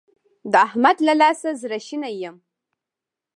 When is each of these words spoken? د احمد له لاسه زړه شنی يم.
د 0.51 0.53
احمد 0.67 0.97
له 1.07 1.13
لاسه 1.21 1.49
زړه 1.61 1.77
شنی 1.87 2.13
يم. 2.23 2.35